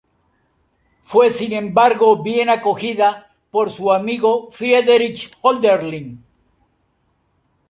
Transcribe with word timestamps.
Fue 0.97 1.29
sin 1.29 1.53
embargo 1.53 2.23
bien 2.23 2.49
acogida 2.49 3.35
por 3.51 3.69
su 3.69 3.93
amigo 3.93 4.49
Friedrich 4.49 5.29
Hölderlin. 5.43 6.25